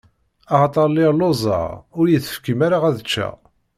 [0.53, 3.35] Axaṭer lliɣ lluẓeɣ, ur yi-tefkim ara ad ččeɣ.